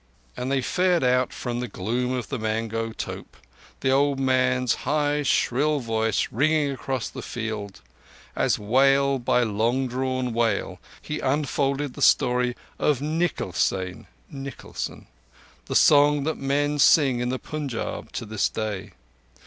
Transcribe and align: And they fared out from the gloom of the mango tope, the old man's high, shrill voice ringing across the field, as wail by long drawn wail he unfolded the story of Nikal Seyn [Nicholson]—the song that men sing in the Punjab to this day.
And 0.35 0.51
they 0.51 0.63
fared 0.63 1.03
out 1.03 1.31
from 1.31 1.59
the 1.59 1.67
gloom 1.67 2.11
of 2.11 2.29
the 2.29 2.39
mango 2.39 2.91
tope, 2.91 3.37
the 3.81 3.91
old 3.91 4.19
man's 4.19 4.77
high, 4.81 5.21
shrill 5.21 5.79
voice 5.79 6.29
ringing 6.31 6.71
across 6.71 7.07
the 7.07 7.21
field, 7.21 7.81
as 8.35 8.57
wail 8.57 9.19
by 9.19 9.43
long 9.43 9.87
drawn 9.87 10.33
wail 10.33 10.79
he 11.03 11.19
unfolded 11.19 11.93
the 11.93 12.01
story 12.01 12.55
of 12.79 12.99
Nikal 12.99 13.53
Seyn 13.53 14.07
[Nicholson]—the 14.31 15.05
song 15.75 16.23
that 16.23 16.37
men 16.39 16.79
sing 16.79 17.19
in 17.19 17.29
the 17.29 17.37
Punjab 17.37 18.11
to 18.13 18.25
this 18.25 18.49
day. 18.49 18.93